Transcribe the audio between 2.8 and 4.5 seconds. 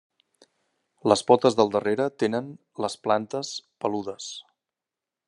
les plantes peludes.